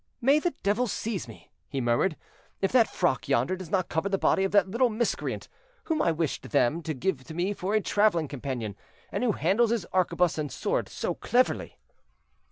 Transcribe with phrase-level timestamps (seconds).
[0.19, 2.15] "May the devil seize me," he murmured,
[2.59, 5.47] "if that frock yonder does not cover the body of that little miscreant
[5.83, 8.75] whom I wished them to give me for a traveling companion,
[9.11, 11.77] and who handles his arquebuse and sword so cleverly."